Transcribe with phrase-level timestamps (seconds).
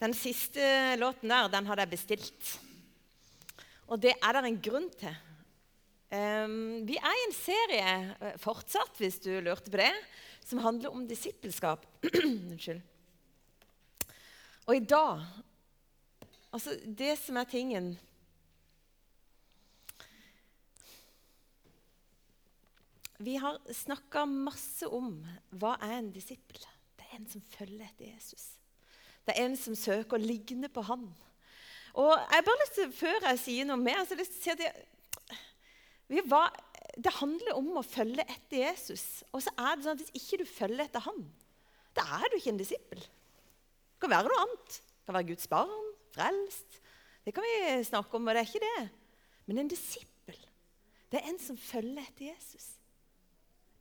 [0.00, 2.50] Den siste låten der, den hadde jeg bestilt.
[3.88, 5.22] Og det er det en grunn til.
[6.06, 9.90] Um, vi er i en serie eh, fortsatt, hvis du lurte på det,
[10.46, 11.86] som handler om disippelskap.
[12.22, 12.84] Unnskyld.
[14.66, 15.26] Og i dag
[16.54, 17.88] Altså, det som er tingen
[23.18, 25.18] Vi har snakka masse om
[25.56, 26.62] hva er en disippel
[26.96, 28.54] Det er en som følger etter Jesus.
[29.26, 31.06] Det er en som søker å ligne på han.
[31.96, 34.42] Og jeg bare lyst til, Før jeg sier noe mer, så har jeg lyst til
[34.42, 34.62] å si at
[36.06, 36.54] det, var,
[36.94, 39.24] det handler om å følge etter Jesus.
[39.32, 41.24] Og så er det sånn at Hvis ikke du følger etter han,
[41.96, 43.00] da er du ikke en disippel.
[43.00, 44.78] Det kan være noe annet.
[44.78, 46.80] Det kan være Guds barn, frelst.
[47.26, 48.88] Det kan vi snakke om, og det er ikke det.
[49.48, 50.38] Men en disippel,
[51.10, 52.74] det er en som følger etter Jesus.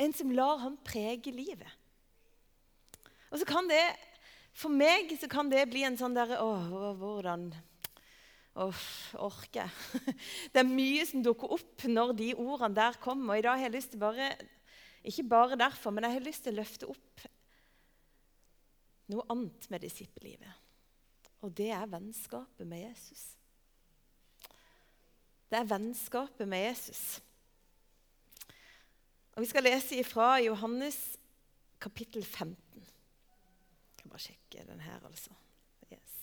[0.02, 1.70] En som lar han prege livet.
[3.30, 3.84] Og så kan det
[4.56, 6.52] for meg så kan det bli en sånn derre Å,
[7.00, 7.50] hvordan
[8.56, 8.84] Åh,
[9.20, 10.14] orker jeg?
[10.54, 13.34] Det er mye som dukker opp når de ordene der kommer.
[13.34, 14.30] Og i dag har jeg lyst til bare
[15.04, 17.26] Ikke bare derfor, men jeg har lyst til å løfte opp
[19.12, 20.64] noe annet med disippellivet.
[21.46, 23.26] Og det er vennskapet med Jesus.
[25.52, 27.04] Det er vennskapet med Jesus.
[29.36, 30.98] Og Vi skal lese ifra Johannes
[31.84, 32.95] kapittel 15 skal
[34.16, 35.34] bare sjekke den her, altså.
[35.92, 36.14] Yes.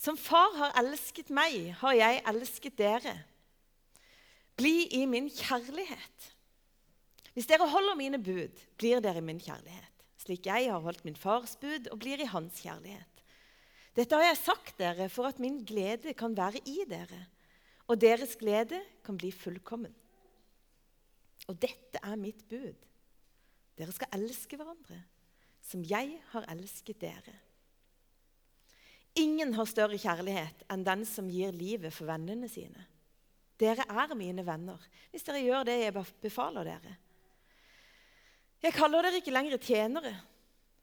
[0.00, 3.16] Som far har elsket meg, har jeg elsket dere.
[4.56, 6.30] Bli i min kjærlighet.
[7.32, 11.56] Hvis dere holder mine bud, blir dere min kjærlighet, slik jeg har holdt min fars
[11.60, 13.08] bud og blir i hans kjærlighet.
[13.96, 17.26] Dette har jeg sagt dere for at min glede kan være i dere,
[17.88, 19.92] og deres glede kan bli fullkommen.
[21.48, 22.76] Og dette er mitt bud.
[23.76, 25.02] Dere skal elske hverandre
[25.62, 27.34] som jeg har elsket dere.
[29.20, 32.86] Ingen har større kjærlighet enn den som gir livet for vennene sine.
[33.60, 34.80] Dere er mine venner
[35.12, 36.96] hvis dere gjør det jeg befaler dere.
[38.62, 40.14] Jeg kaller dere ikke lenger tjenere,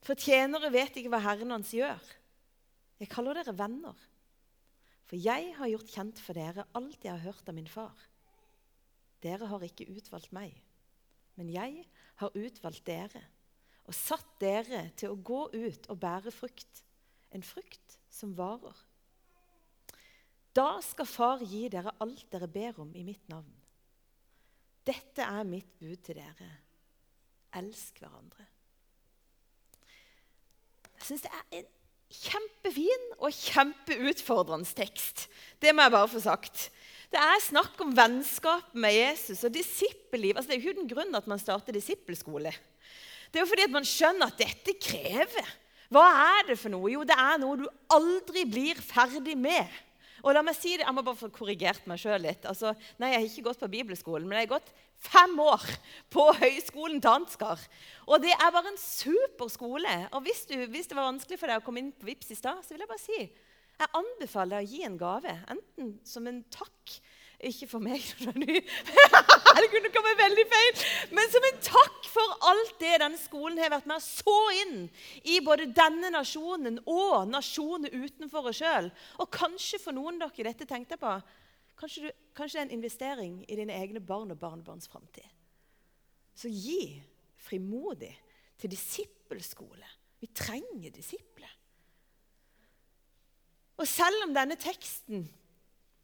[0.04, 2.00] for tjenere vet ikke hva Herren hans gjør.
[3.00, 3.96] Jeg kaller dere venner,
[5.08, 7.96] for jeg har gjort kjent for dere alt jeg har hørt av min far.
[9.24, 10.54] Dere har ikke utvalgt meg,
[11.40, 11.86] men jeg
[12.20, 13.24] har utvalgt dere
[13.90, 16.84] og satt dere til å gå ut og bære frukt,
[17.34, 18.76] en frukt som varer.
[20.54, 23.50] Da skal Far gi dere alt dere ber om i mitt navn.
[24.86, 26.48] Dette er mitt bud til dere.
[27.58, 28.46] Elsk hverandre.
[31.00, 31.68] Jeg syns det er en
[32.10, 35.26] kjempefin og kjempeutfordrende tekst.
[35.62, 36.68] Det må jeg bare få sagt.
[37.10, 40.36] Det er snakk om vennskap med Jesus og disippelliv.
[40.36, 42.54] Altså, det er jo ikke uten grunn at man starter disippelskole.
[43.30, 45.54] Det er jo fordi at man skjønner at dette krever.
[45.90, 46.06] Hva
[46.38, 46.90] er det for noe?
[46.90, 49.66] Jo, det er noe du aldri blir ferdig med.
[50.20, 52.44] Og la meg si det, Jeg må bare få korrigert meg sjøl litt.
[52.46, 55.64] Altså, nei, Jeg har ikke gått på bibelskolen, men jeg har gått fem år
[56.12, 57.62] på Høgskolen dansker.
[58.06, 59.94] Og det er bare en super skole.
[60.12, 62.38] Og hvis, du, hvis det var vanskelig for deg å komme inn på VIPS i
[62.38, 63.22] stad, så vil jeg bare si
[63.80, 65.34] jeg anbefaler deg å gi en gave.
[65.48, 66.96] Enten som en takk
[67.48, 68.04] ikke for meg,
[69.60, 70.82] det kunne komme veldig feil.
[71.16, 74.82] Men som en takk for alt det denne skolen har vært med å så inn
[75.24, 78.90] i både denne nasjonen og nasjoner utenfor oss sjøl.
[79.22, 81.14] Og kanskje for noen av dere dette tenkte på,
[81.80, 85.26] kanskje, du, kanskje det er en investering i dine egne barn og barnebarns framtid.
[86.36, 87.00] Så gi
[87.40, 88.12] frimodig
[88.60, 89.88] til disippelskole.
[90.20, 91.56] Vi trenger disipler.
[93.80, 95.24] Og selv om denne teksten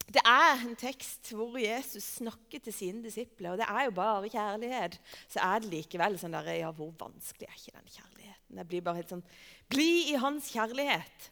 [0.06, 4.30] det er en tekst hvor Jesus snakker til sine disipler, og det er jo bare
[4.30, 5.00] kjærlighet.
[5.26, 8.60] Så er det likevel sånn der, ja, Hvor vanskelig er ikke den kjærligheten?
[8.60, 9.24] Det blir bare helt sånn
[9.72, 11.30] Bli i hans kjærlighet.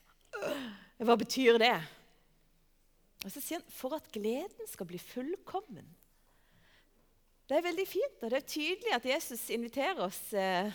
[1.07, 1.77] Hva betyr det?
[3.25, 5.87] Og så sier han for at gleden skal bli fullkommen.
[7.49, 10.73] Det er veldig fint, og det er tydelig at Jesus inviterer oss eh,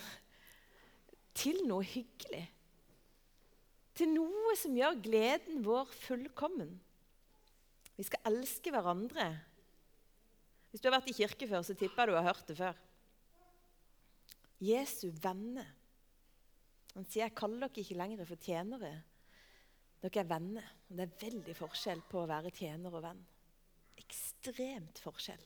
[1.36, 2.46] til noe hyggelig.
[3.98, 6.78] Til noe som gjør gleden vår fullkommen.
[8.00, 9.26] Vi skal elske hverandre.
[10.70, 12.78] Hvis du har vært i kirke før, så tipper jeg du har hørt det før.
[14.64, 15.68] Jesu venner.
[16.94, 18.94] Han sier jeg kaller dere ikke lenger for tjenere.
[20.00, 20.72] Dere er venner.
[20.88, 23.20] Og det er veldig forskjell på å være tjener og venn.
[24.00, 25.44] Ekstremt forskjell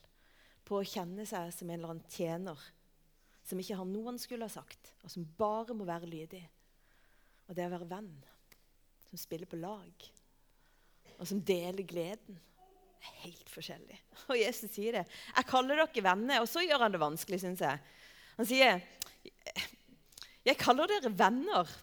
[0.65, 2.63] på å kjenne seg som en eller annen tjener
[3.45, 6.41] som ikke har noe han skulle ha sagt, og som bare må være lydig.
[7.45, 8.13] Og det å være venn,
[9.05, 10.07] som spiller på lag,
[11.19, 12.39] og som deler gleden.
[12.99, 13.97] Det er helt forskjellig.
[14.31, 15.05] Og Jesus sier det.
[15.05, 17.79] 'Jeg kaller dere venner.' Og så gjør han det vanskelig, syns jeg.
[18.39, 18.81] Han sier,
[20.45, 21.75] 'Jeg kaller dere venner.'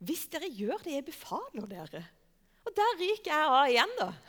[0.00, 2.04] Hvis dere gjør det jeg befaler dere
[2.62, 4.12] Og der ryker jeg av igjen, da.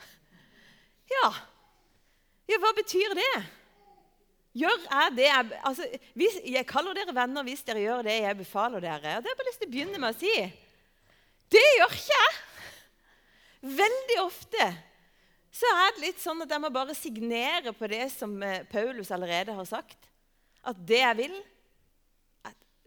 [1.12, 1.28] Ja.
[2.48, 3.32] ja, hva betyr det?
[4.56, 8.38] Gjør jeg det jeg, altså, hvis, jeg kaller dere venner hvis dere gjør det jeg
[8.38, 9.18] befaler dere.
[9.18, 10.32] Og Det har jeg bare lyst til å begynne med å si.
[11.52, 12.40] Det gjør ikke jeg.
[13.82, 14.66] Veldig ofte
[15.52, 19.12] så er det litt sånn at jeg må bare signere på det som eh, Paulus
[19.12, 20.08] allerede har sagt.
[20.64, 21.34] At det jeg vil,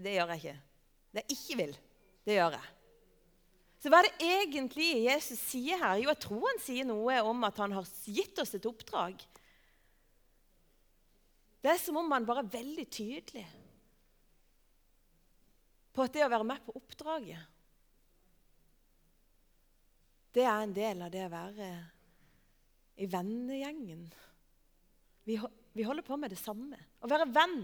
[0.02, 0.56] det gjør jeg ikke.
[1.14, 1.76] Det jeg ikke vil,
[2.26, 2.72] det gjør jeg.
[3.80, 6.00] Så hva er det egentlig Jesus sier her?
[6.02, 9.22] Jo, jeg tror han sier noe om at han har gitt oss et oppdrag.
[11.62, 13.46] Det er som om han bare er veldig tydelig
[15.96, 17.55] på at det å være med på oppdraget
[20.36, 21.68] Det er en del av det å være
[23.00, 24.04] i vennegjengen.
[25.24, 25.38] Vi,
[25.72, 26.80] vi holder på med det samme.
[27.00, 27.62] Å være venn.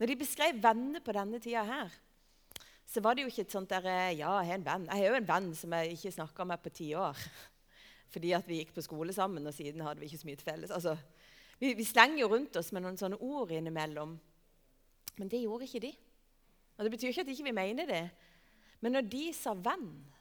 [0.00, 1.92] Når de beskrev venner på denne tida her,
[2.88, 3.84] så var det jo ikke et sånt der,
[4.16, 4.88] Ja, jeg har en venn.
[4.88, 7.20] Jeg har jo en venn som jeg ikke snakka med på ti år.
[8.12, 10.48] Fordi at vi gikk på skole sammen, og siden hadde vi ikke så mye til
[10.48, 10.72] felles.
[10.72, 10.96] Altså,
[11.60, 14.16] vi, vi, slenger jo rundt oss med noen sånne ord innimellom.
[15.20, 15.92] Men det gjorde ikke de.
[16.78, 18.04] Og Det betyr ikke at ikke vi ikke mener det.
[18.80, 20.17] Men når de sa 'venn',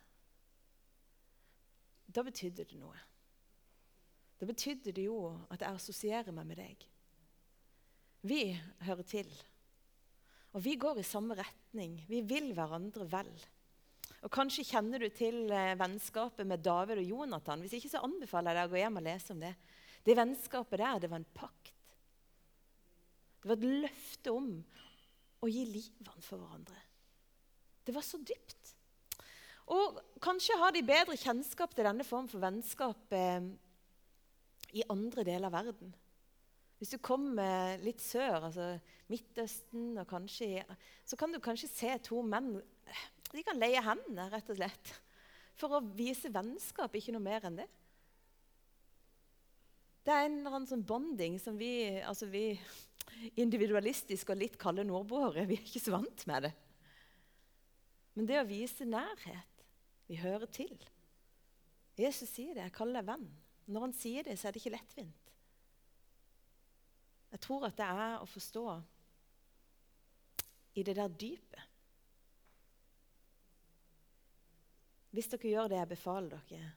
[2.18, 2.98] da betydde det noe.
[4.38, 5.20] Da betydde det jo
[5.54, 6.88] at jeg assosierer meg med deg.
[8.26, 8.42] Vi
[8.88, 9.30] hører til.
[10.58, 12.00] Og vi går i samme retning.
[12.10, 13.30] Vi vil hverandre vel.
[14.26, 17.62] Og Kanskje kjenner du til eh, vennskapet med David og Jonathan.
[17.62, 19.54] Hvis ikke så anbefaler jeg deg å gå hjem og lese om det.
[20.08, 21.74] Det vennskapet der, det var en pakt.
[23.44, 24.50] Det var et løfte om
[25.46, 26.82] å gi livet for hverandre.
[27.86, 28.67] Det var så dypt.
[29.68, 33.48] Og kanskje har de bedre kjennskap til denne form for vennskap eh,
[34.80, 35.92] i andre deler av verden.
[36.78, 38.76] Hvis du kommer litt sør, altså
[39.10, 40.62] Midtøsten, og kanskje,
[41.08, 42.58] så kan du kanskje se to menn
[43.32, 44.92] De kan leie hendene, rett og slett,
[45.58, 47.68] for å vise vennskap, ikke noe mer enn det.
[50.08, 52.54] Det er en eller annen sånn bonding som vi, altså vi
[53.42, 56.54] individualistisk og litt kalde nordboere vi er ikke så vant med det.
[58.16, 59.57] Men det å vise nærhet
[60.08, 60.76] Vi hører til.
[61.98, 62.64] Jesus sier det.
[62.68, 63.28] Jeg kaller deg venn.
[63.68, 65.34] Når han sier det, så er det ikke lettvint.
[67.34, 68.66] Jeg tror at det er å forstå
[70.80, 71.64] i det der dypet.
[75.12, 76.70] Hvis dere gjør det jeg befaler dere,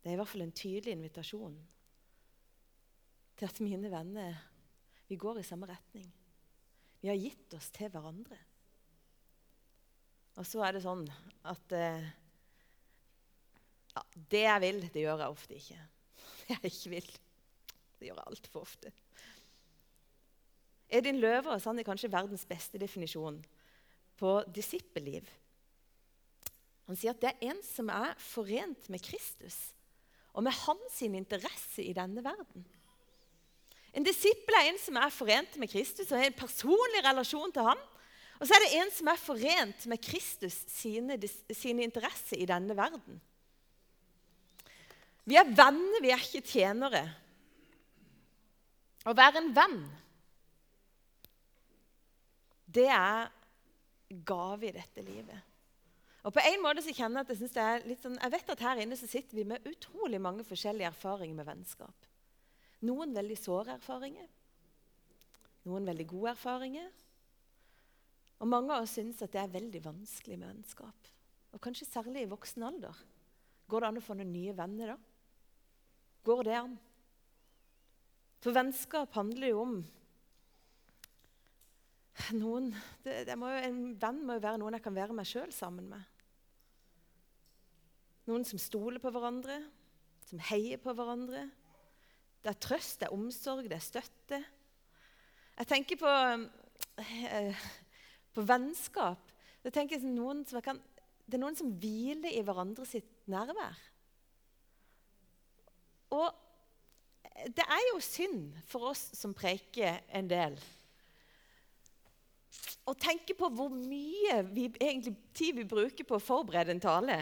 [0.00, 1.56] det er i hvert fall en tydelig invitasjon
[3.36, 4.38] til at mine venner
[5.10, 6.06] vi går i samme retning.
[7.00, 8.38] Vi har gitt oss til hverandre.
[10.38, 11.02] Og så er det sånn
[11.50, 12.06] at eh,
[13.94, 15.80] ja, Det jeg vil, det gjør jeg ofte ikke.
[16.50, 17.10] Det jeg ikke vil,
[17.98, 18.92] det gjør jeg altfor ofte.
[20.90, 23.38] Edin Løvaas er kanskje verdens beste definisjon
[24.18, 25.28] på disippelliv.
[26.90, 29.70] Han sier at det er en som er forent med Kristus
[30.34, 32.66] og med hans interesse i denne verden.
[33.94, 37.66] En disippel er en som er forent med Kristus og har en personlig relasjon til
[37.66, 37.80] ham.
[38.38, 41.18] Og så er det en som er forent med Kristus sine,
[41.54, 43.18] sine interesser i denne verden.
[45.28, 47.02] Vi er venner, vi er ikke tjenere.
[49.08, 49.78] Å være en venn,
[52.70, 53.30] det er
[54.26, 55.46] gave i dette livet.
[56.20, 58.32] Og på en måte så kjenner Jeg at jeg synes det er litt sånn, jeg
[58.34, 62.08] vet at her inne så sitter vi med utrolig mange forskjellige erfaringer med vennskap.
[62.84, 64.28] Noen veldig såre erfaringer,
[65.68, 66.90] noen veldig gode erfaringer.
[68.40, 71.10] Og mange av oss syns at det er veldig vanskelig med vennskap.
[71.52, 73.00] Og kanskje særlig i voksen alder.
[73.68, 75.09] Går det an å få noen nye venner da?
[76.26, 76.76] Går det an?
[78.40, 79.74] For vennskap handler jo om
[82.36, 82.70] noen
[83.04, 85.88] det, det jo, En venn må jo være noen jeg kan være meg sjøl sammen
[85.90, 86.02] med.
[88.28, 89.56] Noen som stoler på hverandre,
[90.28, 91.46] som heier på hverandre,
[92.40, 94.38] det er trøst, det er omsorg, det er støtte.
[95.58, 96.12] Jeg tenker på,
[97.04, 97.64] eh,
[98.32, 99.32] på vennskap.
[99.64, 100.80] Jeg tenker noen kan,
[101.26, 103.76] det er noen som hviler i hverandre sitt nærvær.
[106.10, 110.58] Og det er jo synd for oss som preker en del,
[112.88, 117.18] å tenke på hvor mye vi, egentlig, tid vi bruker på å forberede en tale,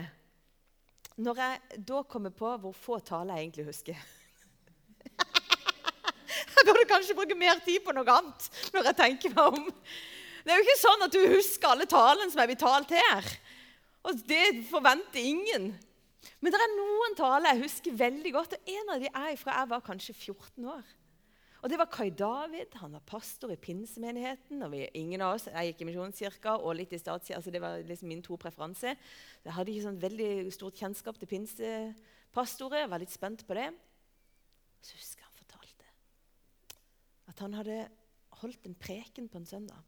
[1.18, 3.98] når jeg da kommer på hvor få taler jeg egentlig husker.
[6.58, 9.68] Jeg burde kanskje bruke mer tid på noe annet når jeg tenker meg om.
[10.42, 13.28] Det er jo ikke sånn at du husker alle talene som er betalt her.
[14.06, 15.70] Og det forventer ingen.
[16.38, 19.56] Men det er noen taler jeg husker veldig godt, og en av dem er fra
[19.58, 20.96] jeg var kanskje 14 år.
[21.58, 22.76] Og det var Kai David.
[22.78, 24.62] Han var pastor i pinsemenigheten.
[24.62, 27.40] og vi, Ingen av oss, Jeg gikk i Misjonskirka og litt i statskirka.
[27.40, 28.94] Altså det var liksom mine to preferanser.
[29.44, 32.84] Jeg hadde ikke sånn veldig stort kjennskap til pinsepastorer.
[32.84, 33.72] Jeg var litt spent på det.
[34.86, 35.90] Så husker jeg han fortalte
[37.28, 37.88] at han hadde
[38.38, 39.82] holdt en preken på en søndag.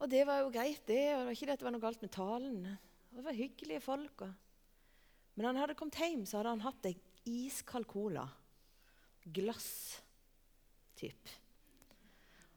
[0.00, 1.02] Og det var jo greit, det.
[1.16, 2.78] og Det var ikke det at det var noe galt med talen.
[3.10, 4.24] Det var hyggelige folk.
[5.34, 6.96] Men han hadde kommet hjem, så hadde han hatt ei
[7.30, 8.26] iskald cola.
[9.24, 10.00] Glass
[10.98, 11.30] typ.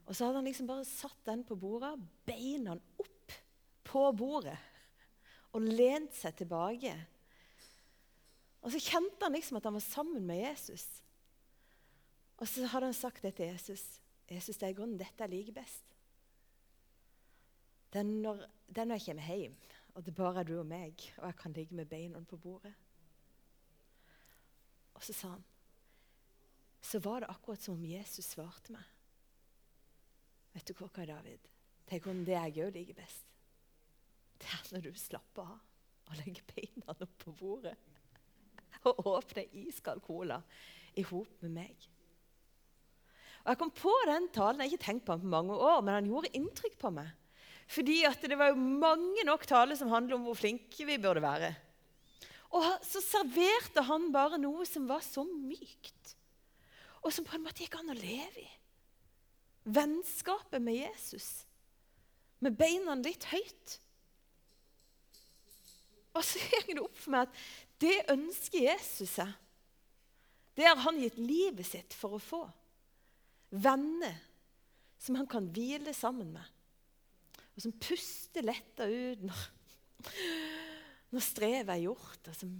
[0.04, 1.96] Og så hadde han liksom bare satt den på bordet,
[2.28, 3.34] beina opp
[3.84, 4.58] på bordet
[5.54, 6.92] og lent seg tilbake.
[8.64, 10.84] Og så kjente han liksom at han var sammen med Jesus.
[12.40, 13.84] Og så hadde han sagt det til Jesus.
[14.30, 15.84] Jesus, det er grunnen dette jeg liker best.
[17.92, 19.58] Det er når, det er når jeg kommer hjem,
[19.94, 22.72] og det bare er du og meg, og jeg kan ligge med beina på bordet.
[24.94, 25.44] Og så sa han
[26.84, 28.84] Så var det akkurat som om Jesus svarte meg.
[30.52, 31.48] Vet du hva, David?
[31.88, 33.24] Tenk om det jeg òg liker best.
[34.38, 37.74] Det er når du slapper av og legger beina opp på bordet
[38.84, 40.42] og åpner iskald cola
[40.94, 41.88] i hop med meg.
[43.44, 45.94] Og Jeg kom på den talen jeg ikke tenkt på den på mange år, men
[45.94, 47.10] han gjorde inntrykk på meg.
[47.70, 51.54] Fordi det var jo mange nok taler som handler om hvor flinke vi burde være.
[52.54, 56.14] Og så serverte han bare noe som var så mykt,
[57.02, 58.50] og som på en måte gikk an å leve i.
[59.74, 61.28] Vennskapet med Jesus,
[62.44, 63.78] med beina litt høyt.
[66.14, 67.40] Og så gikk det opp for meg at
[67.82, 69.32] det ønsker Jesus seg.
[70.54, 72.44] Det har han gitt livet sitt for å få.
[73.50, 74.20] Venner
[75.02, 76.53] som han kan hvile sammen med
[77.54, 79.44] og som puster letta ut når,
[81.14, 82.50] når strevet er gjort, og som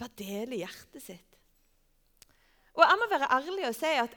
[0.00, 1.38] bare deler hjertet sitt.
[2.74, 4.16] Og jeg må være ærlig og si at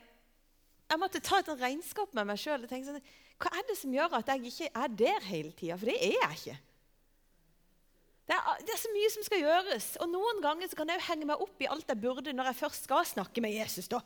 [0.88, 2.64] jeg måtte ta et regnskap med meg sjøl.
[2.66, 3.02] Sånn,
[3.38, 5.78] hva er det som gjør at jeg ikke er der hele tida?
[5.78, 6.58] For det er jeg ikke.
[8.28, 9.86] Det er, det er, så mye som skal gjøres.
[10.04, 12.90] Og Noen ganger kan jeg henge meg opp i alt jeg burde når jeg først
[12.90, 13.88] skal snakke med Jesus.
[13.88, 14.02] da.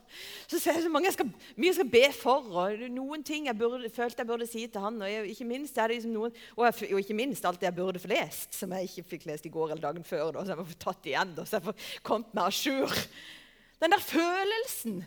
[0.46, 3.58] Så ser jeg så jeg skal, mye jeg skal be for, og noen ting jeg
[3.58, 5.02] burde, følte jeg burde si til han.
[5.02, 7.72] Og, jeg, ikke minst er det liksom noen, og, jeg, og, ikke minst alt det
[7.72, 10.30] jeg burde få lest, som jeg ikke fikk lest i går eller dagen før.
[10.38, 13.06] Da, så jeg må få tatt igjen, da, så jeg får kommet meg jour.
[13.82, 15.02] Den der følelsen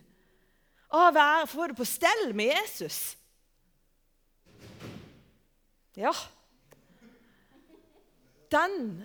[0.90, 3.04] av å være, få det på stell med Jesus.
[5.94, 6.11] Ja,
[8.54, 9.04] den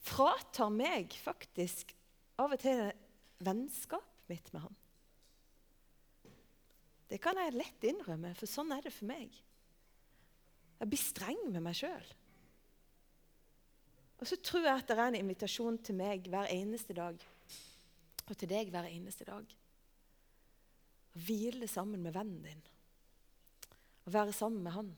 [0.00, 1.92] fratar meg faktisk
[2.40, 2.86] av og til
[3.44, 4.76] vennskapet mitt med han.
[7.10, 9.34] Det kan jeg lett innrømme, for sånn er det for meg.
[10.78, 12.06] Jeg blir streng med meg sjøl.
[14.20, 17.18] Og så tror jeg at det er en invitasjon til meg hver eneste dag,
[18.28, 19.56] og til deg hver eneste dag.
[21.10, 22.62] Å hvile sammen med vennen din.
[24.06, 24.92] Å være sammen med han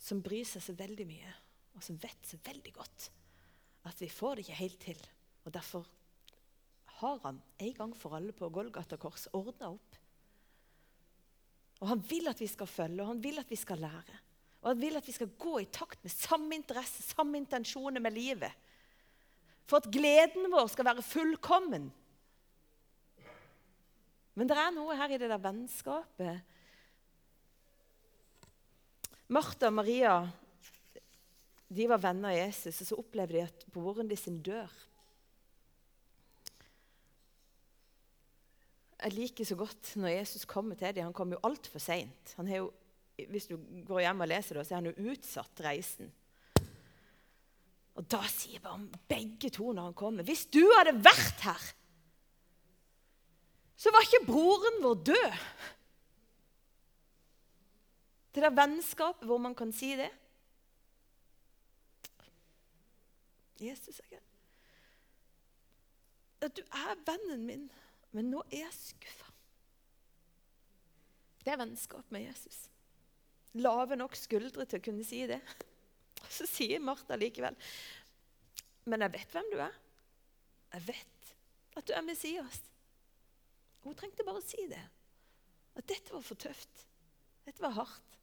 [0.00, 1.34] som bryr seg så veldig mye
[1.78, 3.08] og som vet så veldig godt
[3.88, 5.00] at vi får det ikke helt til.
[5.46, 5.86] Og Derfor
[6.98, 9.98] har han en gang for alle på Golgata kors ordna opp.
[11.78, 14.16] Og Han vil at vi skal følge, og han vil at vi skal lære.
[14.62, 18.10] Og han vil at vi skal gå i takt med samme interesse, samme intensjoner med
[18.10, 18.50] livet.
[19.68, 21.86] For at gleden vår skal være fullkommen.
[24.34, 26.42] Men det er noe her i det der vennskapet.
[29.28, 30.18] Martha og Maria
[31.68, 34.76] de var venner av Jesus, og så opplevde de at broren de dør.
[38.98, 41.06] Jeg liker så godt når Jesus kommer til dem.
[41.06, 42.32] Han kommer jo altfor seint.
[43.30, 46.10] Hvis du går hjem og leser det, så er han jo utsatt reisen.
[47.98, 51.64] Og da sier bare begge to når han kommer Hvis du hadde vært her,
[53.78, 55.42] så var ikke broren vår død.
[58.34, 60.10] Det der vennskapet hvor man kan si det.
[63.60, 64.22] Jesus, jeg
[66.44, 67.66] at du er vennen min,
[68.14, 69.32] men nå er jeg skuffa.
[71.42, 72.66] Det er vennskap med Jesus.
[73.58, 75.40] Lave nok skuldre til å kunne si det.
[76.36, 77.54] Så sier Martha likevel
[78.90, 79.76] Men jeg vet hvem du er.
[80.74, 81.32] Jeg vet
[81.78, 82.60] at du er Messias.
[83.84, 84.82] Hun trengte bare å si det.
[85.78, 86.84] At dette var for tøft.
[87.46, 88.16] Dette var hardt.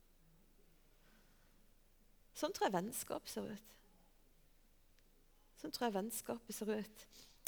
[2.35, 3.75] Sånn tror jeg vennskap ser ut.
[5.65, 7.03] Sånn tror jeg vennskapet ser ut.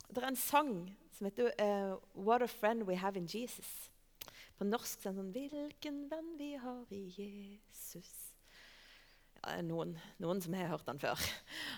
[0.09, 0.71] Det er en sang
[1.13, 3.91] som heter uh, 'What a Friend We Have in Jesus'.
[4.57, 8.15] På norsk er det sånn 'Hvilken venn vi har i Jesus'.
[9.35, 11.13] Ja, noen, noen, som har hørt den før.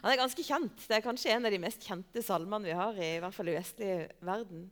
[0.05, 0.85] Han er ganske kjent.
[0.87, 3.51] Det er kanskje en av de mest kjente salmene vi har, i, i hvert fall
[3.51, 3.91] i vestlig
[4.23, 4.63] verden.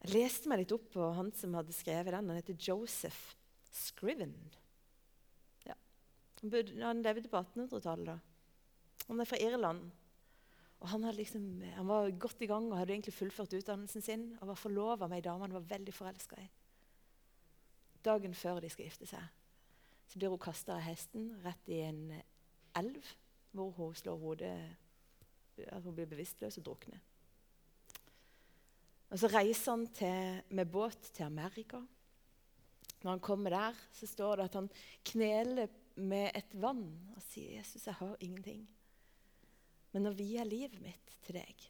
[0.00, 2.32] Jeg leste meg litt opp på han som hadde skrevet den.
[2.32, 3.36] Han heter Joseph
[3.68, 4.32] Scriven.
[5.68, 5.76] Ja.
[6.40, 8.34] Han levde på 1800-tallet.
[9.10, 9.92] Han er fra Irland.
[10.80, 14.50] Og han, liksom, han, var godt i gang og hadde egentlig fullført utdannelsen sin og
[14.52, 16.48] var forlova med ei dame han var veldig forelska i.
[18.04, 19.24] Dagen før de skal gifte seg,
[20.06, 22.02] så blir hun kasta av hesten rett i en
[22.76, 23.08] elv,
[23.56, 24.56] hvor hun slår hodet
[25.56, 27.00] at Hun blir bevisstløs og drukner.
[29.08, 31.80] Og Så reiser han til, med båt til Amerika.
[33.02, 34.70] Når han kommer der, så står det at han
[35.04, 35.66] kneler
[35.96, 38.68] med et vann og sier, 'Jesus, jeg har ingenting.'
[39.96, 41.66] Men å vie livet mitt til deg.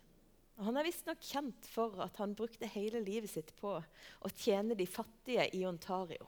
[0.57, 4.75] Og Han er visstnok kjent for at han brukte hele livet sitt på å tjene
[4.75, 6.27] de fattige i Ontario.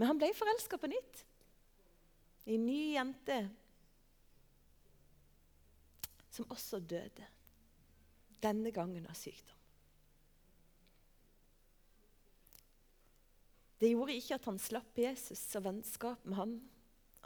[0.00, 1.22] Men han ble forelska på nytt.
[2.48, 3.36] I en ny jente
[6.32, 7.28] som også døde.
[8.40, 9.60] Denne gangen av sykdom.
[13.80, 16.58] Det gjorde ikke at han slapp Jesus og vennskap med han.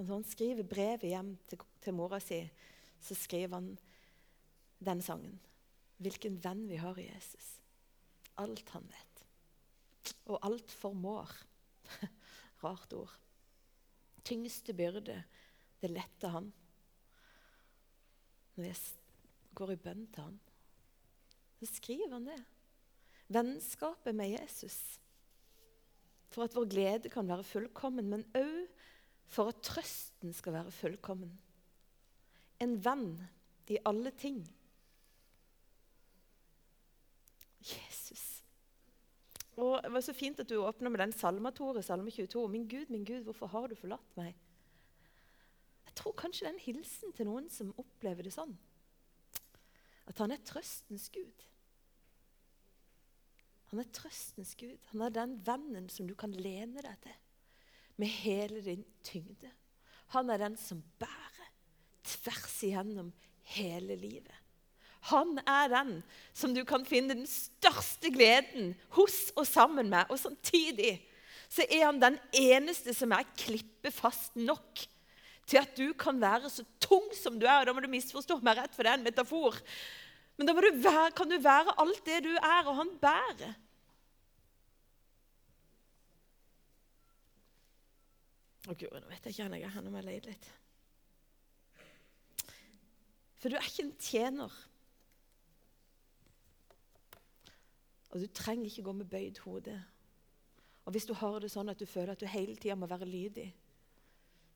[0.02, 2.42] Og han skriver brevet hjem til, til mora si,
[3.04, 3.74] så skriver han
[4.84, 5.36] den sangen.
[6.02, 7.58] Hvilken venn vi har i Jesus.
[8.40, 9.24] Alt han vet.
[10.32, 11.30] Og alt formår.
[12.64, 13.12] Rart ord.
[14.24, 15.20] Tyngste byrde,
[15.82, 16.50] det letter han.
[18.56, 18.80] Når jeg
[19.58, 20.40] går i bønn til han,
[21.60, 22.40] så skriver han det.
[23.34, 24.78] Vennskapet med Jesus.
[26.32, 28.64] For at vår glede kan være fullkommen, men òg
[29.30, 31.32] for at trøsten skal være fullkommen
[32.62, 33.08] en venn
[33.72, 34.42] i alle ting.
[37.64, 38.44] Jesus.
[39.56, 42.48] Og Det var så fint at du åpna med den salmetore, salme 22.
[42.48, 44.34] Min Gud, min Gud, hvorfor har du forlatt meg?
[45.86, 48.56] Jeg tror kanskje det er en hilsen til noen som opplever det sånn.
[50.10, 51.44] At han er trøstens Gud.
[53.70, 54.78] Han er trøstens Gud.
[54.90, 57.20] Han er den vennen som du kan lene deg til
[58.02, 59.50] med hele din tyngde.
[60.14, 61.43] Han er den som bærer
[62.04, 63.12] tvers igjennom
[63.54, 64.32] hele livet.
[65.10, 65.96] Han er den
[66.32, 70.08] som du kan finne den største gleden hos og sammen med.
[70.08, 70.96] Og samtidig
[71.52, 74.86] så er han den eneste som er klippefast nok
[75.44, 77.60] til at du kan være så tung som du er.
[77.60, 79.60] og Da må du misforstå meg rett, for det er en metafor.
[80.38, 83.54] Men da du være, kan du være alt det du er, og han bærer.
[88.64, 89.74] Å, guri, nå vet jeg ikke hvor jeg er.
[89.76, 90.52] henne må jeg leie litt.
[93.44, 94.52] For du er ikke en tjener.
[98.08, 99.74] Og du trenger ikke gå med bøyd hode.
[100.84, 103.04] Og hvis du har det sånn at du føler at du hele tida må være
[103.04, 103.50] lydig,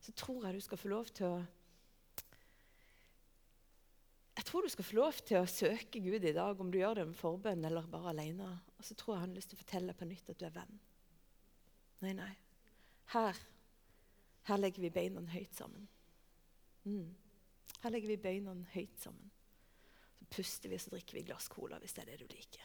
[0.01, 1.37] så tror jeg du skal få lov til å
[4.39, 7.03] Jeg tror du skal få lov til å søke Gud i dag, om du gjør
[7.03, 8.49] det med forbønn eller bare alene.
[8.79, 10.55] Og så tror jeg han har lyst til å fortelle på nytt at du er
[10.57, 10.83] venn.
[12.07, 12.35] Nei, nei.
[13.13, 13.45] Her,
[14.49, 15.85] her legger vi beina høyt sammen.
[16.89, 17.11] Mm.
[17.83, 19.31] Her legger vi beina høyt sammen.
[20.19, 22.35] Så puster vi og så drikker vi et glass cola hvis det er det du
[22.35, 22.65] liker.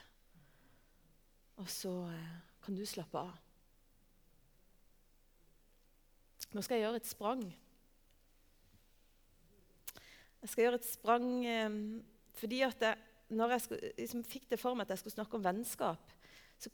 [1.62, 3.34] Og så eh, kan du slappe av.
[6.54, 7.44] Nå skal jeg gjøre et sprang.
[10.42, 11.78] Jeg skal gjøre et sprang eh,
[12.34, 12.98] fordi at jeg,
[13.34, 16.10] når jeg skulle, liksom fikk det for meg at jeg skulle snakke om vennskap,
[16.58, 16.70] så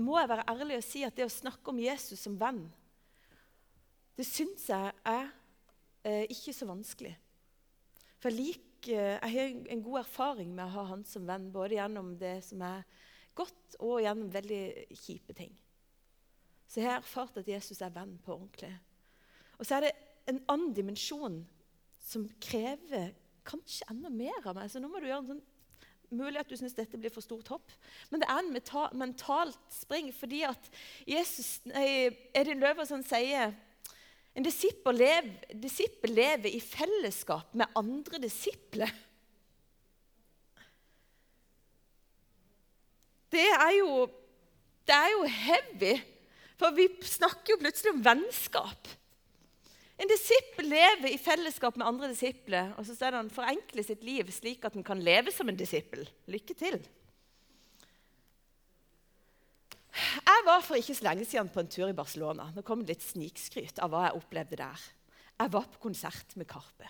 [0.00, 2.64] må jeg være ærlig og si at det å snakke om Jesus som venn,
[4.16, 5.28] det syns jeg er
[6.06, 7.14] eh, ikke så vanskelig.
[8.20, 11.78] For jeg, liker, jeg har en god erfaring med å ha han som venn, både
[11.78, 12.84] gjennom det som er
[13.38, 15.54] godt, og gjennom veldig kjipe ting.
[16.70, 18.74] Så jeg har erfart at Jesus er venn på ordentlig.
[19.58, 19.94] Og så er det
[20.30, 21.40] en annen dimensjon
[22.00, 23.14] som krever
[23.48, 24.70] kanskje enda mer av meg.
[24.70, 25.48] Så nå må du gjøre en sånn
[26.10, 27.70] Mulig at du syns dette blir for stort hopp,
[28.10, 30.08] men det er en mentalt spring.
[30.10, 30.64] Fordi at
[31.06, 33.54] Jesus, Edin Løverson sier
[34.36, 38.92] en disippel lever, lever i fellesskap med andre disipler.
[43.30, 44.06] Det er jo,
[44.86, 45.92] det er jo heavy,
[46.58, 48.90] for vi snakker jo plutselig om vennskap.
[50.00, 54.30] En disippel lever i fellesskap med andre disipler, og så står han forenkler sitt liv
[54.32, 56.06] slik at han kan leve som en disippel.
[56.30, 56.80] Lykke til.
[60.00, 62.48] Jeg var for ikke så lenge siden på en tur i Barcelona.
[62.54, 64.88] Nå kom det litt snikskryt av hva jeg opplevde der.
[65.40, 66.88] Jeg var på konsert med Karpe.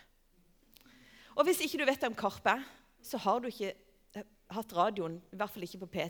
[1.39, 2.57] Og hvis ikke du vet om Karpe,
[3.03, 6.09] så har du ikke eh, hatt radioen, i hvert fall ikke på P...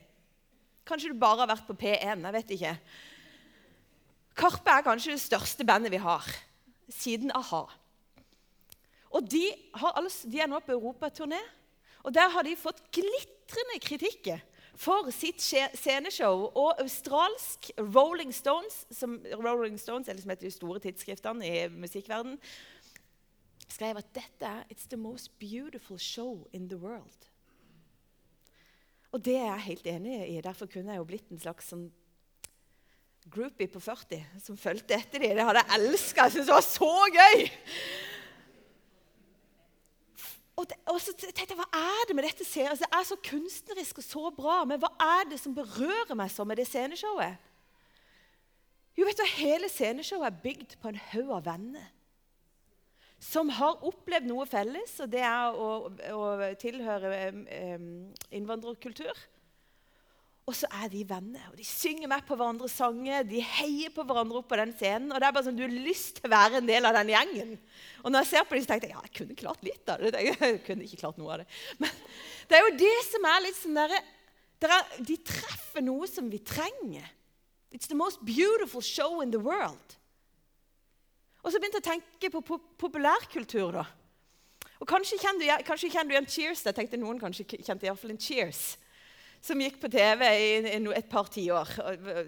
[0.88, 2.24] Kanskje du bare har vært på P1.
[2.24, 2.70] Jeg vet ikke.
[4.40, 6.26] Karpe er kanskje det største bandet vi har,
[6.90, 7.66] siden a-ha.
[9.10, 9.44] Og de,
[9.76, 11.38] har, de, er nå på europaturné,
[12.00, 14.40] og der har de fått glitrende kritikker
[14.80, 16.48] for sitt sceneshow.
[16.56, 21.66] Og australsk Rolling Stones, som Rolling Stones er liksom et av de store tidsskriftene i
[21.74, 22.38] musikkverden,
[23.70, 27.28] skrev at dette er It's the most beautiful show in the world.
[29.12, 30.40] Og det er jeg helt enig i.
[30.40, 31.88] Derfor kunne jeg jo blitt en slags sånn
[33.30, 35.34] groupie på 40 som fulgte etter dem.
[35.36, 36.24] Det hadde jeg elska.
[36.24, 37.50] Jeg syntes det var så gøy!
[40.90, 44.06] Og, så tenkte jeg, Hva er det med dette altså, Det er så kunstnerisk og
[44.06, 47.48] så bra, men hva er det som berører meg så med det sceneshowet?
[48.98, 51.88] Jo, vet du, Hele sceneshowet er bygd på en haug av venner
[53.20, 56.22] som har opplevd noe felles, og det er å, å
[56.56, 57.10] tilhøre
[57.76, 57.90] um,
[58.32, 59.12] innvandrerkultur.
[60.50, 63.22] Og så er de venner, og de synger med på hverandres sanger.
[63.28, 65.12] De heier på hverandre opp på den scenen.
[65.12, 67.12] og det er bare sånn, Du har lyst til å være en del av den
[67.12, 67.52] gjengen.
[68.02, 70.02] Og når jeg ser på dem, så tenkte jeg ja, jeg kunne klart litt av
[70.02, 70.24] det.
[70.26, 71.46] Jeg kunne ikke klart noe av det.
[71.78, 71.94] Men
[72.50, 73.96] det er jo det som er litt sånn der,
[75.06, 77.06] De treffer noe som vi trenger.
[77.70, 79.96] It's the most beautiful show in the world.
[81.44, 83.78] Og så begynte jeg å tenke på populærkultur.
[83.78, 83.86] da.
[84.82, 86.66] Og Kanskje kjenner du, igjen Cheers.
[86.66, 88.80] Jeg tenkte noen kanskje kjente i hvert fall en Cheers
[89.40, 90.48] som gikk på TV i
[90.94, 91.72] et par tiår.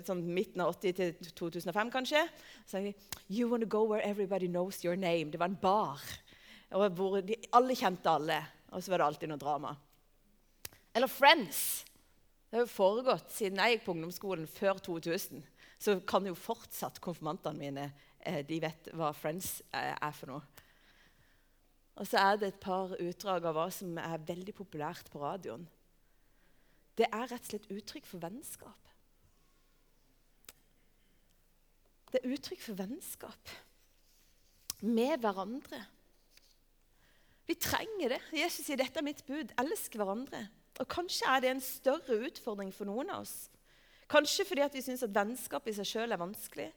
[0.07, 2.25] Sånn midten av 80 til 2005, kanskje.
[2.66, 2.94] Så de,
[3.29, 5.31] You wanna go where everybody knows your name.
[5.31, 6.01] Det var en bar
[6.72, 8.38] hvor de, alle kjente alle.
[8.72, 9.75] Og så var det alltid noe drama.
[10.96, 11.85] Eller Friends.
[12.48, 15.44] Det har jo foregått siden jeg gikk på ungdomsskolen før 2000.
[15.83, 17.87] Så kan jo fortsatt konfirmantene mine
[18.20, 20.64] eh, de vet hva Friends eh, er for noe.
[22.01, 25.66] Og så er det et par utdrag av hva som er veldig populært på radioen
[27.00, 28.90] det er rett og slett uttrykk for vennskap.
[32.12, 33.52] Det er uttrykk for vennskap
[34.83, 35.81] med hverandre.
[37.48, 38.20] Vi trenger det.
[38.37, 39.55] Jesus sier dette er mitt bud.
[39.61, 40.44] Elsk hverandre.
[40.81, 43.48] Og Kanskje er det en større utfordring for noen av oss.
[44.12, 46.68] Kanskje fordi vi syns at vennskap i seg sjøl er vanskelig.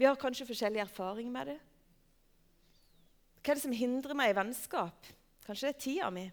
[0.00, 1.58] Vi har kanskje forskjellig erfaring med det.
[3.40, 5.08] Hva er det som hindrer meg i vennskap?
[5.46, 6.26] Kanskje det er tida mi.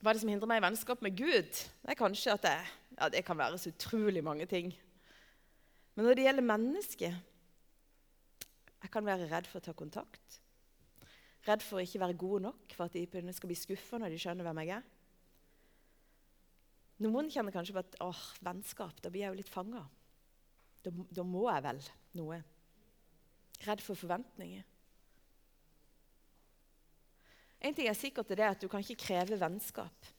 [0.00, 1.50] Hva er det som hindrer meg i vennskap med Gud?
[1.52, 2.54] Det er kanskje at det,
[2.96, 4.70] ja, det kan være så utrolig mange ting.
[5.94, 7.26] Men når det gjelder mennesket
[8.80, 10.38] Jeg kan være redd for å ta kontakt.
[11.44, 14.20] Redd for å ikke være god nok, for at de skal bli skuffa når de
[14.22, 14.86] skjønner hvem jeg er.
[17.04, 19.84] Noen kjenner kanskje på at åh, vennskap, da blir jeg jo litt fanga.
[20.80, 21.82] Da, da må jeg vel
[22.16, 22.40] noe.
[23.66, 24.64] Redd for forventninger.
[27.60, 30.10] En ting er sikkert det er at du kan ikke kreve vennskap.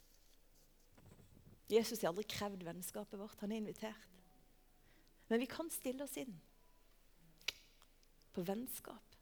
[1.71, 3.39] Jesus har aldri krevd vennskapet vårt.
[3.41, 4.07] Han er invitert.
[5.31, 6.33] Men vi kan stille oss inn
[8.35, 9.15] på vennskap.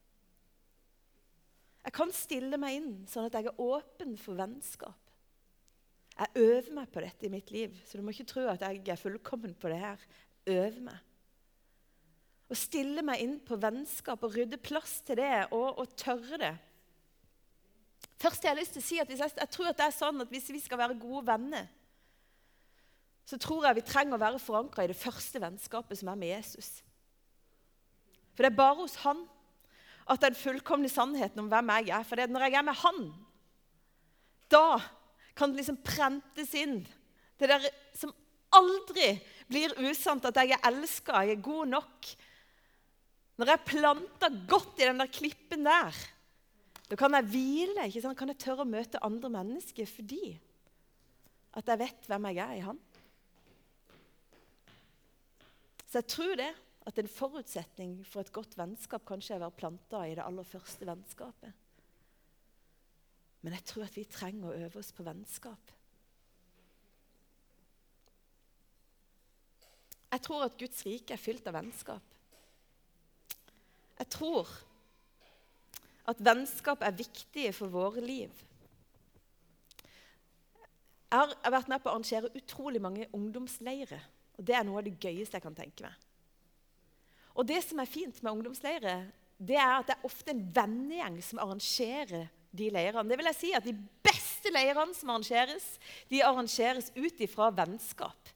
[1.86, 4.98] Jeg kan stille meg inn sånn at jeg er åpen for vennskap.
[6.20, 8.82] Jeg øver meg på dette i mitt liv, så du må ikke tro at jeg
[8.84, 10.02] er fullkommen på det her.
[10.50, 11.06] Øver meg.
[12.50, 16.56] Å stille meg inn på vennskap og rydde plass til det og, og tørre det.
[18.20, 20.24] Først har jeg lyst til å si at jeg, jeg, tror at det er sånn
[20.24, 21.70] at Hvis vi skal være gode venner,
[23.24, 26.32] så tror jeg vi trenger å være forankra i det første vennskapet som er med
[26.34, 26.70] Jesus.
[28.34, 29.22] For det er bare hos han
[30.10, 32.08] at den fullkomne sannheten om hvem jeg er.
[32.08, 33.04] For når jeg er med han,
[34.50, 34.80] da
[35.38, 36.80] kan det liksom prentes inn
[37.40, 38.12] det der som
[38.58, 39.14] aldri
[39.50, 42.10] blir usant, at jeg er elska, jeg er god nok.
[43.40, 46.02] Når jeg planter godt i den der klippen der,
[46.90, 47.86] da kan jeg hvile.
[47.86, 48.18] ikke sant?
[48.18, 50.34] Kan jeg tørre å møte andre mennesker fordi
[51.58, 52.80] at jeg vet hvem jeg er i Han?
[55.90, 56.52] Så jeg tror det
[56.90, 60.46] at en forutsetning for et godt vennskap kanskje er å være planta i det aller
[60.46, 61.66] første vennskapet.
[63.42, 65.74] Men jeg tror at vi trenger å øve oss på vennskap.
[70.10, 72.18] Jeg tror at Guds rike er fylt av vennskap.
[74.00, 74.50] Jeg tror
[76.10, 78.32] at vennskap er viktige for våre liv.
[81.10, 84.02] Jeg har vært med på å arrangere utrolig mange ungdomsleirer.
[84.38, 85.96] og Det er noe av det gøyeste jeg kan tenke meg.
[87.34, 89.08] Og Det som er fint med ungdomsleirer,
[89.40, 93.08] det er at det er ofte en vennegjeng som arrangerer de leirene.
[93.10, 98.34] Det vil jeg si at De beste leirene som arrangeres, de arrangeres ut ifra vennskap.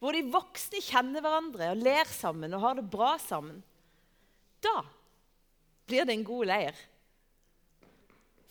[0.00, 3.62] Hvor de voksne kjenner hverandre og ler sammen og har det bra sammen.
[4.60, 4.82] Da
[5.86, 6.76] blir det en god leir.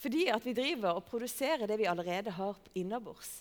[0.01, 3.39] Fordi at vi driver og produserer det vi allerede har innabords.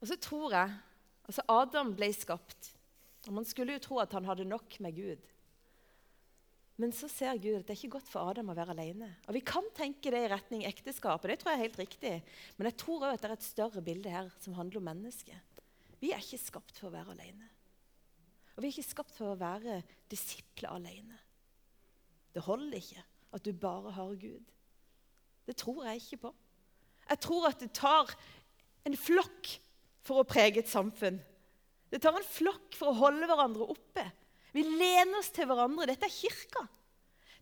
[0.00, 0.76] Og så tror jeg
[1.28, 2.70] Altså, Adam ble skapt,
[3.26, 5.26] og man skulle jo tro at han hadde nok med Gud.
[6.80, 9.10] Men så ser Gud at det er ikke godt for Adam å være alene.
[9.26, 12.14] Og Vi kan tenke det i retning ekteskap, og det tror jeg er helt riktig.
[12.56, 15.60] Men jeg tror òg at det er et større bilde her som handler om mennesket.
[16.00, 17.52] Vi er ikke skapt for å være alene.
[18.54, 21.18] Og vi er ikke skapt for å være disipler alene.
[22.32, 24.52] Det holder ikke at du bare har Gud.
[25.48, 26.34] Det tror jeg ikke på.
[27.08, 28.12] Jeg tror at det tar
[28.88, 29.50] en flokk
[30.04, 31.18] for å prege et samfunn.
[31.88, 34.04] Det tar en flokk for å holde hverandre oppe.
[34.52, 35.88] Vi lener oss til hverandre.
[35.88, 36.64] Dette er kirka.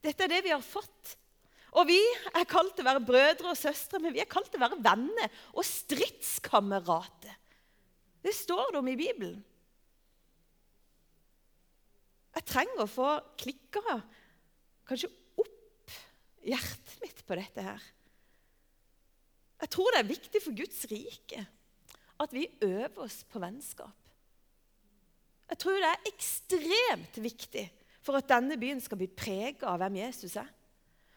[0.02, 1.16] Dette er det vi har fått.
[1.76, 1.98] Og vi
[2.32, 4.80] er kalt til å være brødre og søstre, men vi er kalt til å være
[4.84, 7.34] venner og stridskamerater.
[8.22, 9.42] Det står det om i Bibelen.
[12.36, 14.00] Jeg trenger å få klikka
[14.86, 15.10] kanskje
[16.46, 17.84] hjertet mitt på dette her.
[19.56, 21.46] Jeg tror det er viktig for Guds rike
[22.22, 23.96] at vi øver oss på vennskap.
[25.46, 27.64] Jeg tror det er ekstremt viktig
[28.04, 30.48] for at denne byen skal bli prega av hvem Jesus er.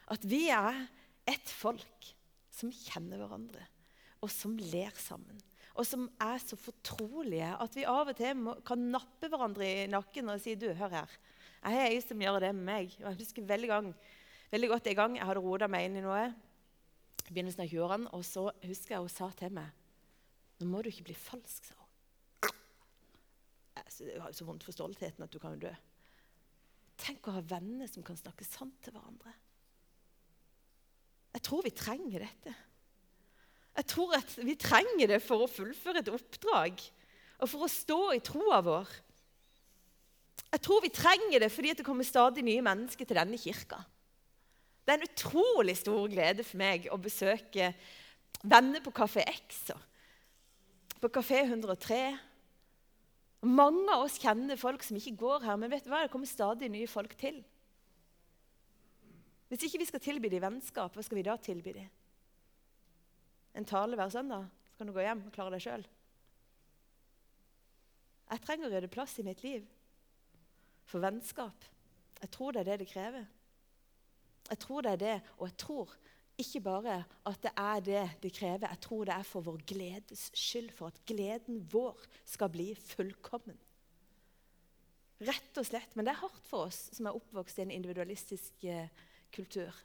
[0.10, 0.86] At vi er
[1.30, 2.10] et folk
[2.54, 3.62] som kjenner hverandre,
[4.20, 5.38] og som ler sammen.
[5.80, 9.90] Og som er så fortrolige at vi av og til må, kan nappe hverandre i
[9.92, 11.20] nakken og si du, hør her.
[11.60, 12.96] Jeg har ei som gjør det med meg.
[13.00, 13.94] Jeg husker veldig, gang,
[14.54, 16.24] veldig godt en gang jeg hadde rota meg inn i noe.
[17.28, 19.70] i begynnelsen av 20-årene, Og så husker jeg hun sa til meg
[20.60, 21.86] Nå må du ikke bli falsk, sa hun.
[24.00, 25.72] Jeg har jo så vondt for stoltheten at du kan jo dø.
[27.00, 29.32] Tenk å ha venner som kan snakke sant til hverandre.
[31.36, 32.56] Jeg tror vi trenger dette.
[33.80, 36.82] Jeg tror at vi trenger det for å fullføre et oppdrag
[37.40, 38.90] og for å stå i troa vår.
[40.50, 43.80] Jeg tror vi trenger det fordi det kommer stadig nye mennesker til denne kirka.
[44.90, 47.68] Det er en utrolig stor glede for meg å besøke
[48.42, 49.68] venner på Kafé X
[50.98, 52.00] på Kafé 103
[53.46, 56.02] mange av oss kjenner folk som ikke går her, men vet du hva?
[56.02, 57.38] det kommer stadig nye folk til.
[59.54, 61.88] Hvis ikke vi skal tilby dem vennskap, hva skal vi da tilby dem?
[63.54, 64.50] En tale hver søndag?
[64.74, 65.86] Så kan du gå hjem og klare deg sjøl.
[68.34, 69.70] Jeg trenger å rydde plass i mitt liv
[70.90, 71.70] for vennskap.
[72.20, 73.30] Jeg tror det er det det krever.
[74.50, 75.96] Jeg tror det er det, og jeg tror
[76.40, 80.30] ikke bare at det er det det krever, jeg tror det er for vår gledes
[80.34, 83.60] skyld, for at gleden vår skal bli fullkommen.
[85.20, 85.96] Rett og slett.
[85.96, 88.88] Men det er hardt for oss som er oppvokst i en individualistisk eh,
[89.36, 89.76] kultur.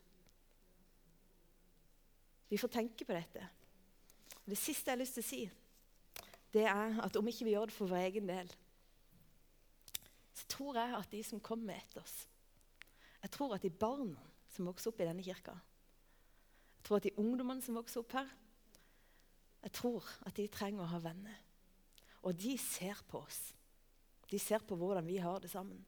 [2.49, 3.49] Vi får tenke på dette.
[4.45, 5.41] Det siste jeg har lyst til å si,
[6.55, 8.53] det er at om ikke vi gjør det for vår egen del,
[10.35, 12.15] så tror jeg at de som kommer etter oss
[13.23, 14.21] Jeg tror at de barna
[14.55, 15.55] som vokser opp i denne kirka,
[16.79, 18.31] jeg tror at de ungdommene som vokser opp her,
[19.65, 21.39] jeg tror at de trenger å ha venner.
[22.25, 23.41] Og de ser på oss.
[24.29, 25.81] De ser på hvordan vi har det sammen.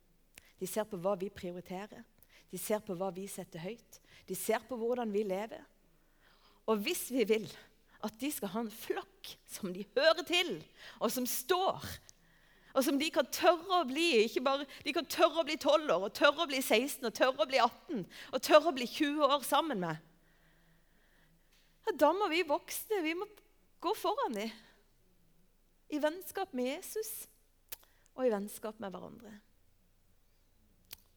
[0.57, 2.05] De ser på hva vi prioriterer.
[2.48, 4.00] De ser på hva vi setter høyt.
[4.29, 5.64] De ser på hvordan vi lever.
[6.66, 7.46] Og hvis vi vil
[8.07, 10.52] at de skal ha en flokk som de hører til,
[11.00, 11.85] og som står,
[12.76, 16.02] og som de kan tørre å bli bare, De kan tørre å bli 12 år,
[16.10, 19.24] og tørre å bli 16, og tørre å bli 18 og tørre å bli 20
[19.24, 20.02] år sammen med,
[21.96, 23.28] da må vi voksne vi må
[23.80, 24.52] gå foran dem.
[25.94, 27.28] I vennskap med Jesus
[28.16, 29.32] og i vennskap med hverandre.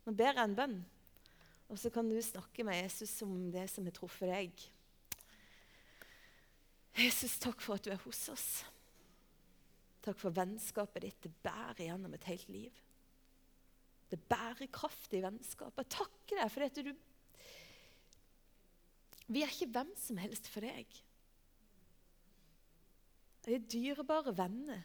[0.05, 0.75] Nå ber jeg en bønn,
[1.69, 4.67] og så kan du snakke med Jesus om det som har truffet deg.
[6.99, 8.47] Jesus, takk for at du er hos oss.
[10.05, 11.19] Takk for vennskapet ditt.
[11.23, 12.83] Det bærer gjennom et helt liv.
[14.09, 15.77] Det bærekraftige vennskap.
[15.77, 16.93] Jeg takker deg for at du
[19.29, 20.89] vi er ikke hvem som helst for deg.
[23.45, 24.81] Vi er dyrebare venner.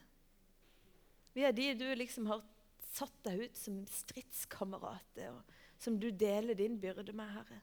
[1.35, 2.44] Vi er de du liksom har
[2.92, 7.61] satt deg ut som stridskamerater, og som du deler din byrde med, Herre.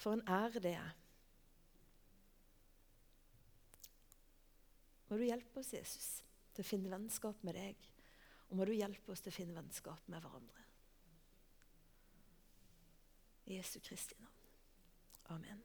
[0.00, 0.96] For en ære det er.
[5.14, 6.06] Må du hjelpe oss, Jesus,
[6.50, 7.84] til å finne vennskap med deg.
[8.48, 10.64] Og må du hjelpe oss til å finne vennskap med hverandre.
[13.46, 14.42] I Jesu Kristi navn.
[15.36, 15.62] Amen.